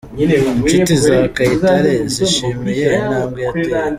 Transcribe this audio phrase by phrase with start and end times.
[0.61, 3.87] Inshuti za Kayitare zishimiye intambwe yateye.